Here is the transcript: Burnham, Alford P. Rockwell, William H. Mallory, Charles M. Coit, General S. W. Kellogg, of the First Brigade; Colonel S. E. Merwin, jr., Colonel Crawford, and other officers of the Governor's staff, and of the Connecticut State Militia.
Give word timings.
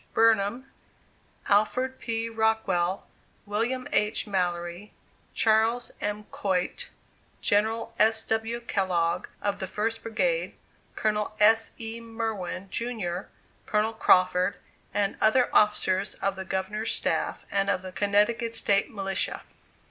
Burnham, 0.15 0.65
Alford 1.47 1.99
P. 1.99 2.27
Rockwell, 2.27 3.05
William 3.45 3.87
H. 3.91 4.25
Mallory, 4.25 4.93
Charles 5.35 5.91
M. 6.01 6.23
Coit, 6.31 6.89
General 7.39 7.93
S. 7.99 8.23
W. 8.23 8.61
Kellogg, 8.61 9.27
of 9.43 9.59
the 9.59 9.67
First 9.67 10.01
Brigade; 10.01 10.55
Colonel 10.95 11.35
S. 11.39 11.69
E. 11.79 11.99
Merwin, 12.01 12.67
jr., 12.71 13.29
Colonel 13.67 13.93
Crawford, 13.93 14.55
and 14.91 15.17
other 15.21 15.51
officers 15.55 16.15
of 16.15 16.35
the 16.35 16.45
Governor's 16.45 16.91
staff, 16.91 17.45
and 17.51 17.69
of 17.69 17.83
the 17.83 17.91
Connecticut 17.91 18.55
State 18.55 18.89
Militia. 18.89 19.43